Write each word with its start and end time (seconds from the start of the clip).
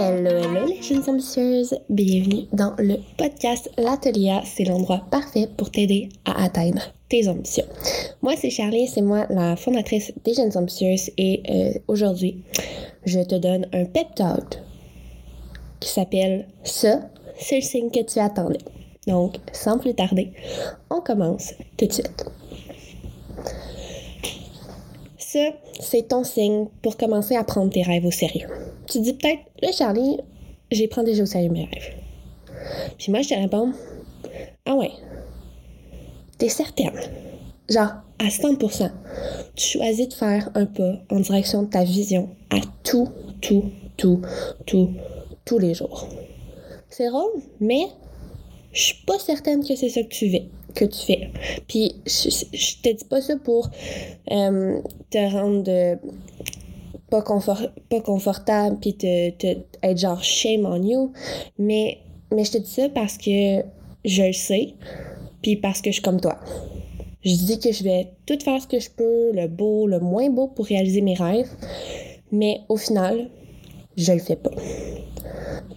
jeunes 0.00 1.02
ambitieuses, 1.08 1.74
bienvenue 1.90 2.46
dans 2.52 2.74
le 2.78 2.96
podcast 3.18 3.70
L'Atelier. 3.76 4.40
C'est 4.44 4.64
l'endroit 4.64 5.02
parfait 5.10 5.46
pour 5.58 5.70
t'aider 5.70 6.08
à 6.24 6.44
atteindre 6.44 6.80
tes 7.10 7.28
ambitions. 7.28 7.66
Moi, 8.22 8.32
c'est 8.40 8.48
Charlie, 8.48 8.88
c'est 8.88 9.02
moi 9.02 9.26
la 9.28 9.56
fondatrice 9.56 10.12
des 10.24 10.32
jeunes 10.32 10.56
ambitieuses 10.56 11.10
et 11.18 11.42
euh, 11.50 11.78
aujourd'hui, 11.86 12.42
je 13.04 13.20
te 13.20 13.34
donne 13.34 13.66
un 13.74 13.84
pep 13.84 14.14
talk 14.14 14.58
qui 15.80 15.90
s'appelle 15.90 16.48
Ça, 16.64 17.00
c'est 17.38 17.56
le 17.56 17.62
signe 17.62 17.90
que 17.90 18.02
tu 18.02 18.20
attendais. 18.20 18.60
Donc, 19.06 19.36
sans 19.52 19.78
plus 19.78 19.94
tarder, 19.94 20.32
on 20.88 21.02
commence 21.02 21.52
tout 21.76 21.86
de 21.86 21.92
suite. 21.92 22.24
Ça, 25.18 25.50
c'est 25.78 26.08
ton 26.08 26.24
signe 26.24 26.68
pour 26.80 26.96
commencer 26.96 27.36
à 27.36 27.44
prendre 27.44 27.70
tes 27.70 27.82
rêves 27.82 28.06
au 28.06 28.10
sérieux. 28.10 28.48
Tu 28.90 28.98
dis 29.00 29.12
peut-être, 29.12 29.42
là, 29.62 29.70
Charlie, 29.70 30.18
j'ai 30.72 30.88
prends 30.88 31.04
déjà 31.04 31.22
au 31.22 31.26
sérieux 31.26 31.50
mes 31.50 31.64
rêves. 31.64 31.94
Puis 32.98 33.12
moi, 33.12 33.22
je 33.22 33.28
te 33.28 33.34
réponds, 33.34 33.72
ah 34.66 34.74
ouais, 34.74 34.90
t'es 36.38 36.48
certaine. 36.48 36.98
Genre, 37.68 37.92
à 38.18 38.28
100%, 38.28 38.90
tu 39.54 39.78
choisis 39.78 40.08
de 40.08 40.14
faire 40.14 40.50
un 40.56 40.66
pas 40.66 40.98
en 41.08 41.20
direction 41.20 41.62
de 41.62 41.68
ta 41.68 41.84
vision 41.84 42.30
à 42.50 42.56
tout, 42.82 43.08
tout, 43.40 43.70
tout, 43.96 44.22
tout, 44.66 44.90
tous 45.44 45.58
les 45.58 45.74
jours. 45.74 46.08
C'est 46.88 47.08
drôle, 47.08 47.30
mais 47.60 47.86
je 48.72 48.82
suis 48.82 49.04
pas 49.06 49.20
certaine 49.20 49.64
que 49.64 49.76
c'est 49.76 49.88
ça 49.88 50.02
que 50.02 50.08
tu 50.08 50.30
fais. 50.30 50.48
Que 50.74 50.84
tu 50.84 51.06
fais. 51.06 51.30
Puis 51.68 51.94
je, 52.06 52.82
te 52.82 52.92
dis 52.92 53.04
pas 53.04 53.20
ça 53.20 53.36
pour 53.36 53.70
euh, 54.32 54.80
te 55.10 55.32
rendre 55.32 55.98
pas, 57.10 57.22
confort, 57.22 57.60
pas 57.88 58.00
confortable 58.00 58.78
puis 58.80 58.94
te, 58.94 59.30
te, 59.30 59.58
être 59.82 59.98
genre 59.98 60.22
shame 60.22 60.64
on 60.64 60.82
you, 60.82 61.12
mais, 61.58 61.98
mais 62.32 62.44
je 62.44 62.52
te 62.52 62.58
dis 62.58 62.70
ça 62.70 62.88
parce 62.88 63.18
que 63.18 63.62
je 64.04 64.22
le 64.22 64.32
sais, 64.32 64.74
puis 65.42 65.56
parce 65.56 65.82
que 65.82 65.90
je 65.90 65.94
suis 65.94 66.02
comme 66.02 66.20
toi. 66.20 66.38
Je 67.22 67.34
dis 67.34 67.58
que 67.58 67.70
je 67.72 67.84
vais 67.84 68.12
tout 68.24 68.38
faire 68.42 68.62
ce 68.62 68.66
que 68.66 68.78
je 68.78 68.90
peux, 68.90 69.32
le 69.32 69.46
beau, 69.46 69.86
le 69.86 70.00
moins 70.00 70.30
beau 70.30 70.48
pour 70.48 70.66
réaliser 70.66 71.02
mes 71.02 71.14
rêves, 71.14 71.50
mais 72.32 72.60
au 72.68 72.76
final, 72.76 73.28
je 73.96 74.12
le 74.12 74.20
fais 74.20 74.36
pas. 74.36 74.50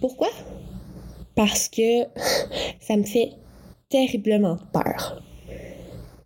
Pourquoi? 0.00 0.30
Parce 1.34 1.68
que 1.68 2.04
ça 2.80 2.96
me 2.96 3.02
fait 3.02 3.32
terriblement 3.90 4.56
peur. 4.72 5.22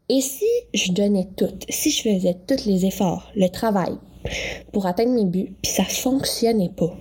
Et 0.08 0.20
si 0.20 0.46
je 0.72 0.92
donnais 0.92 1.28
tout, 1.36 1.52
si 1.68 1.90
je 1.90 2.02
faisais 2.02 2.36
tous 2.46 2.64
les 2.64 2.86
efforts, 2.86 3.30
le 3.36 3.48
travail 3.48 3.94
pour 4.72 4.86
atteindre 4.86 5.12
mes 5.12 5.24
buts, 5.24 5.54
puis 5.62 5.72
ça 5.72 5.84
fonctionnait 5.84 6.72
pas. 6.76 6.94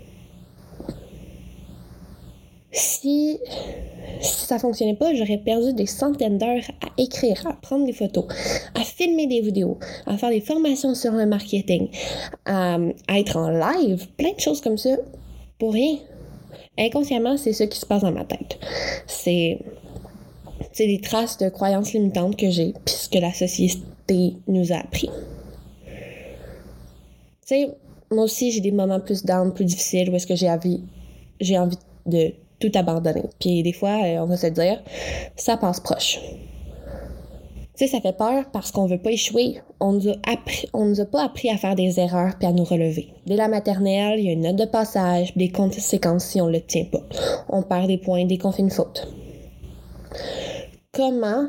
Si, 2.72 3.40
si 4.22 4.46
ça 4.46 4.60
fonctionnait 4.60 4.96
pas, 4.96 5.14
j'aurais 5.16 5.40
perdu 5.40 5.74
des 5.74 5.88
centaines 5.88 6.38
d'heures 6.38 6.64
à 6.82 6.90
écrire, 6.98 7.48
à 7.48 7.54
prendre 7.54 7.86
des 7.86 7.94
photos, 7.94 8.26
à 8.76 8.82
filmer 8.82 9.26
des 9.28 9.42
vidéos, 9.42 9.80
à 10.06 10.18
faire 10.18 10.30
des 10.30 10.42
formations 10.42 10.94
sur 10.94 11.14
le 11.14 11.26
marketing, 11.26 11.90
à, 12.46 12.78
à 13.08 13.20
être 13.20 13.38
en 13.38 13.50
live, 13.50 14.08
plein 14.18 14.34
de 14.34 14.40
choses 14.40 14.62
comme 14.62 14.78
ça, 14.78 14.96
pour 15.58 15.74
rien. 15.74 15.98
Inconsciemment, 16.78 17.38
c'est 17.38 17.54
ce 17.54 17.64
qui 17.64 17.80
se 17.80 17.86
passe 17.86 18.04
dans 18.04 18.12
ma 18.12 18.26
tête. 18.26 18.60
C'est 19.08 19.60
c'est 20.78 20.86
des 20.86 21.02
traces 21.02 21.40
de 21.40 21.50
croyances 21.50 21.94
limitantes 21.94 22.36
que 22.36 22.52
j'ai, 22.52 22.74
puisque 22.86 23.16
la 23.16 23.34
société 23.34 24.36
nous 24.48 24.72
a 24.72 24.76
appris. 24.76 25.10
Tu 27.48 27.56
sais, 27.56 27.78
moi 28.12 28.26
aussi, 28.26 28.52
j'ai 28.52 28.60
des 28.60 28.74
moments 28.74 29.00
plus 29.00 29.24
down, 29.24 29.54
plus 29.54 29.64
difficiles, 29.64 30.10
où 30.10 30.16
est-ce 30.16 30.28
que 30.28 30.36
j'ai 30.36 30.50
envie, 30.50 30.84
j'ai 31.40 31.58
envie 31.58 31.78
de 32.06 32.34
tout 32.60 32.72
abandonner. 32.76 33.24
Puis 33.40 33.64
des 33.64 33.72
fois, 33.72 34.04
euh, 34.04 34.18
on 34.20 34.26
va 34.26 34.36
se 34.36 34.48
dire, 34.48 34.84
ça 35.38 35.56
passe 35.56 35.80
proche. 35.80 36.20
Tu 37.78 37.86
sais, 37.86 37.88
ça 37.88 38.02
fait 38.02 38.18
peur 38.18 38.44
parce 38.52 38.72
qu'on 38.72 38.86
veut 38.86 38.98
pas 38.98 39.12
échouer. 39.12 39.62
On 39.80 39.94
nous 39.94 40.10
a 40.10 40.16
appris, 40.30 40.68
on 40.74 40.86
nous 40.86 41.00
a 41.00 41.06
pas 41.06 41.24
appris 41.24 41.50
à 41.50 41.56
faire 41.56 41.76
des 41.76 42.02
erreurs 42.02 42.34
puis 42.38 42.50
à 42.50 42.52
nous 42.52 42.66
relever. 42.66 43.14
Dès 43.26 43.38
la 43.38 43.48
maternelle, 43.48 44.20
il 44.20 44.26
y 44.26 44.30
a 44.30 44.34
une 44.34 44.42
note 44.42 44.58
de 44.58 44.66
passage, 44.66 45.34
des 45.38 45.50
conséquences 45.50 46.26
si 46.26 46.42
on 46.42 46.48
le 46.48 46.60
tient 46.60 46.86
pas. 46.86 47.04
On 47.48 47.64
perd 47.64 47.88
des 47.88 47.98
points 47.98 48.26
dès 48.26 48.38
qu'on 48.38 48.52
fait 48.52 48.64
une 48.64 48.72
faute. 48.72 49.08
Comment 50.92 51.48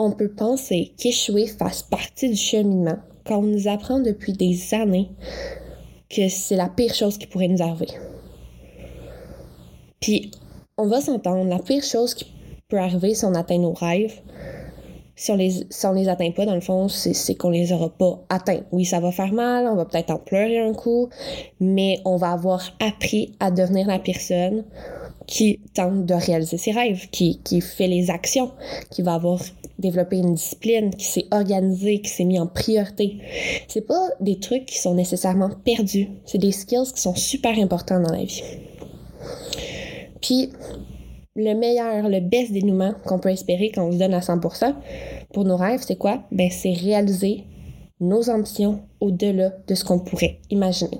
on 0.00 0.10
peut 0.10 0.32
penser 0.32 0.94
qu'échouer 0.98 1.46
fasse 1.46 1.84
partie 1.84 2.28
du 2.28 2.36
cheminement? 2.36 2.98
Quand 3.26 3.38
on 3.38 3.42
nous 3.42 3.68
apprend 3.68 4.00
depuis 4.00 4.32
des 4.32 4.74
années 4.74 5.10
que 6.08 6.28
c'est 6.28 6.56
la 6.56 6.68
pire 6.68 6.94
chose 6.94 7.18
qui 7.18 7.26
pourrait 7.26 7.48
nous 7.48 7.62
arriver. 7.62 7.88
Puis, 10.00 10.30
on 10.76 10.86
va 10.86 11.00
s'entendre, 11.00 11.48
la 11.48 11.58
pire 11.58 11.82
chose 11.82 12.14
qui 12.14 12.26
peut 12.68 12.78
arriver 12.78 13.14
si 13.14 13.24
on 13.24 13.34
atteint 13.34 13.58
nos 13.58 13.72
rêves, 13.72 14.20
si 15.16 15.30
on 15.30 15.36
les, 15.36 15.66
si 15.70 15.86
on 15.86 15.92
les 15.92 16.08
atteint 16.08 16.30
pas, 16.30 16.44
dans 16.44 16.54
le 16.54 16.60
fond, 16.60 16.88
c'est 16.88 17.34
qu'on 17.34 17.50
les 17.50 17.72
aura 17.72 17.88
pas 17.88 18.20
atteints. 18.28 18.60
Oui, 18.70 18.84
ça 18.84 19.00
va 19.00 19.10
faire 19.10 19.32
mal, 19.32 19.66
on 19.66 19.74
va 19.74 19.86
peut-être 19.86 20.10
en 20.10 20.18
pleurer 20.18 20.60
un 20.60 20.74
coup, 20.74 21.08
mais 21.58 22.00
on 22.04 22.16
va 22.16 22.32
avoir 22.32 22.62
appris 22.80 23.34
à 23.40 23.50
devenir 23.50 23.86
la 23.86 23.98
personne 23.98 24.64
qui 25.26 25.60
tente 25.74 26.06
de 26.06 26.14
réaliser 26.14 26.56
ses 26.56 26.72
rêves, 26.72 27.08
qui, 27.10 27.40
qui 27.42 27.60
fait 27.60 27.88
les 27.88 28.10
actions, 28.10 28.52
qui 28.90 29.02
va 29.02 29.14
avoir 29.14 29.40
développé 29.78 30.18
une 30.18 30.34
discipline, 30.34 30.94
qui 30.94 31.04
s'est 31.04 31.26
organisé, 31.30 32.00
qui 32.00 32.08
s'est 32.08 32.24
mis 32.24 32.38
en 32.38 32.46
priorité. 32.46 33.18
C'est 33.68 33.86
pas 33.86 34.08
des 34.20 34.38
trucs 34.38 34.66
qui 34.66 34.78
sont 34.78 34.94
nécessairement 34.94 35.50
perdus. 35.64 36.08
C'est 36.24 36.38
des 36.38 36.52
skills 36.52 36.92
qui 36.94 37.00
sont 37.00 37.14
super 37.14 37.58
importants 37.58 38.00
dans 38.00 38.12
la 38.12 38.24
vie. 38.24 38.42
Puis, 40.22 40.50
le 41.34 41.54
meilleur, 41.54 42.08
le 42.08 42.20
best 42.20 42.52
dénouement 42.52 42.94
qu'on 43.04 43.18
peut 43.18 43.30
espérer 43.30 43.70
quand 43.74 43.86
on 43.86 43.92
se 43.92 43.98
donne 43.98 44.14
à 44.14 44.20
100% 44.20 44.74
pour 45.34 45.44
nos 45.44 45.56
rêves, 45.56 45.82
c'est 45.86 45.96
quoi? 45.96 46.22
Ben, 46.32 46.48
c'est 46.50 46.72
réaliser 46.72 47.44
nos 48.00 48.30
ambitions 48.30 48.80
au-delà 49.00 49.52
de 49.66 49.74
ce 49.74 49.84
qu'on 49.84 49.98
pourrait 49.98 50.38
imaginer. 50.50 50.98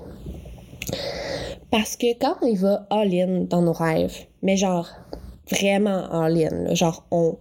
Parce 1.71 1.97
que 1.97 2.17
quand 2.19 2.35
on 2.41 2.47
y 2.47 2.55
va 2.55 2.87
all-in 2.89 3.41
dans 3.41 3.61
nos 3.61 3.73
rêves, 3.73 4.25
mais 4.41 4.55
genre 4.55 4.89
vraiment 5.49 6.09
all-in, 6.11 6.73
genre 6.73 7.05
on 7.11 7.37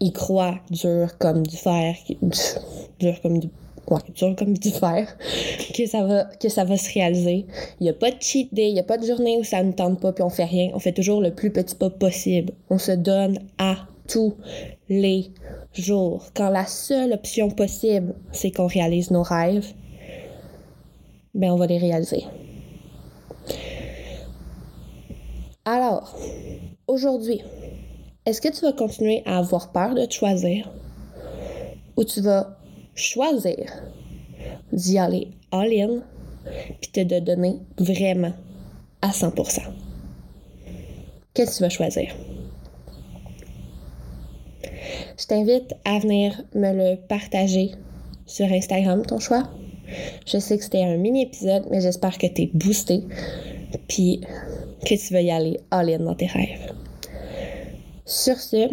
y 0.00 0.12
croit 0.12 0.58
dur 0.70 1.16
comme 1.18 1.46
du 1.46 1.56
fer, 1.56 1.94
dur 2.98 3.20
comme 3.22 3.38
du 3.38 3.48
ouais, 3.88 4.00
dur 4.14 4.34
comme 4.36 4.56
du 4.56 4.70
fer, 4.70 5.08
que 5.74 5.86
ça 5.86 6.04
va, 6.04 6.24
que 6.24 6.48
ça 6.48 6.64
va 6.64 6.76
se 6.76 6.92
réaliser. 6.92 7.46
Il 7.80 7.84
n'y 7.84 7.88
a 7.90 7.94
pas 7.94 8.10
de 8.10 8.20
cheat 8.20 8.52
day, 8.52 8.68
il 8.68 8.74
n'y 8.74 8.80
a 8.80 8.84
pas 8.84 8.98
de 8.98 9.06
journée 9.06 9.36
où 9.38 9.44
ça 9.44 9.62
ne 9.62 9.72
tente 9.72 10.00
pas 10.00 10.12
puis 10.12 10.22
on 10.22 10.30
fait 10.30 10.44
rien. 10.44 10.70
On 10.74 10.78
fait 10.78 10.92
toujours 10.92 11.20
le 11.20 11.34
plus 11.34 11.50
petit 11.50 11.74
pas 11.74 11.90
possible. 11.90 12.52
On 12.68 12.78
se 12.78 12.92
donne 12.92 13.38
à 13.58 13.76
tous 14.06 14.34
les 14.88 15.30
jours. 15.72 16.26
Quand 16.34 16.50
la 16.50 16.66
seule 16.66 17.12
option 17.12 17.50
possible, 17.50 18.14
c'est 18.32 18.50
qu'on 18.50 18.66
réalise 18.66 19.10
nos 19.10 19.22
rêves, 19.22 19.72
ben 21.34 21.52
on 21.52 21.56
va 21.56 21.66
les 21.66 21.78
réaliser. 21.78 22.24
Alors, 25.66 26.16
aujourd'hui, 26.86 27.42
est-ce 28.24 28.40
que 28.40 28.48
tu 28.48 28.62
vas 28.62 28.72
continuer 28.72 29.22
à 29.26 29.36
avoir 29.36 29.72
peur 29.72 29.94
de 29.94 30.10
choisir? 30.10 30.72
Ou 31.98 32.04
tu 32.04 32.22
vas 32.22 32.56
choisir 32.94 33.70
d'y 34.72 34.98
aller 34.98 35.28
all-in 35.52 36.00
puis 36.80 36.90
te 36.90 37.00
de 37.00 37.18
donner 37.18 37.56
vraiment 37.76 38.32
à 39.02 39.10
100%? 39.10 39.60
Qu'est-ce 41.34 41.50
que 41.50 41.56
tu 41.56 41.62
vas 41.62 41.68
choisir? 41.68 42.14
Je 45.18 45.26
t'invite 45.26 45.74
à 45.84 45.98
venir 45.98 46.42
me 46.54 46.72
le 46.72 46.96
partager 47.06 47.72
sur 48.24 48.46
Instagram, 48.46 49.04
ton 49.04 49.18
choix. 49.18 49.50
Je 50.26 50.38
sais 50.38 50.56
que 50.56 50.64
c'était 50.64 50.84
un 50.84 50.96
mini 50.96 51.22
épisode, 51.24 51.66
mais 51.70 51.82
j'espère 51.82 52.16
que 52.16 52.26
tu 52.28 52.42
es 52.42 52.50
boosté. 52.54 53.02
Puis 53.88 54.22
que 54.84 54.94
tu 54.94 55.12
vas 55.12 55.20
y 55.20 55.30
aller 55.30 55.60
all-in 55.70 55.98
dans 56.00 56.14
tes 56.14 56.26
rêves. 56.26 56.72
Sur 58.04 58.36
ce, 58.36 58.68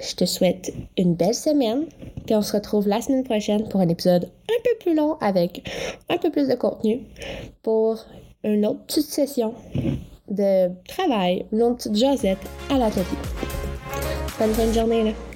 je 0.00 0.14
te 0.14 0.24
souhaite 0.24 0.72
une 0.96 1.14
belle 1.14 1.34
semaine, 1.34 1.86
puis 2.26 2.34
on 2.34 2.42
se 2.42 2.52
retrouve 2.52 2.88
la 2.88 3.00
semaine 3.00 3.24
prochaine 3.24 3.68
pour 3.68 3.80
un 3.80 3.88
épisode 3.88 4.24
un 4.24 4.62
peu 4.62 4.78
plus 4.80 4.94
long 4.94 5.16
avec 5.20 5.68
un 6.08 6.18
peu 6.18 6.30
plus 6.30 6.48
de 6.48 6.54
contenu 6.54 7.00
pour 7.62 8.04
une 8.42 8.66
autre 8.66 8.84
petite 8.86 9.06
session 9.06 9.54
de 10.30 10.70
travail, 10.86 11.46
une 11.52 11.62
autre 11.62 11.76
petite 11.76 11.96
Josette 11.96 12.38
à 12.70 12.78
l'atelier. 12.78 13.04
Bonne 14.38 14.52
fin 14.52 14.66
de 14.66 14.72
journée 14.72 15.04
là! 15.04 15.33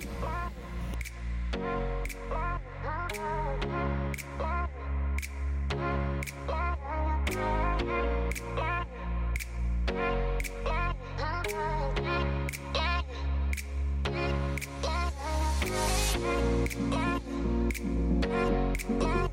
Oh 19.01 19.28